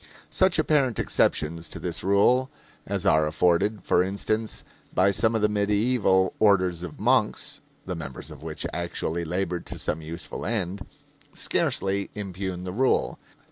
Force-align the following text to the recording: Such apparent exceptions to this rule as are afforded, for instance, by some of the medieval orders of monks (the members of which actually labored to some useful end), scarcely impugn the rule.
Such 0.31 0.57
apparent 0.57 0.97
exceptions 0.97 1.69
to 1.69 1.79
this 1.79 2.03
rule 2.03 2.49
as 2.87 3.05
are 3.05 3.27
afforded, 3.27 3.85
for 3.85 4.01
instance, 4.01 4.63
by 4.91 5.11
some 5.11 5.35
of 5.35 5.43
the 5.43 5.47
medieval 5.47 6.33
orders 6.39 6.81
of 6.81 6.99
monks 6.99 7.61
(the 7.85 7.93
members 7.95 8.31
of 8.31 8.41
which 8.41 8.65
actually 8.73 9.23
labored 9.23 9.67
to 9.67 9.77
some 9.77 10.01
useful 10.01 10.43
end), 10.43 10.83
scarcely 11.35 12.09
impugn 12.15 12.63
the 12.63 12.73
rule. 12.73 13.19